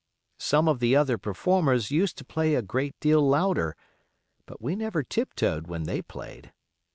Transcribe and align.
Some 0.39 0.67
of 0.67 0.79
the 0.79 0.95
other 0.95 1.19
performers 1.19 1.91
used 1.91 2.17
to 2.17 2.25
play 2.25 2.55
a 2.55 2.63
great 2.63 2.99
deal 2.99 3.21
louder, 3.21 3.75
but 4.47 4.59
we 4.59 4.75
never 4.75 5.03
tiptoed 5.03 5.67
when 5.67 5.83
they 5.83 6.01
played. 6.01 6.51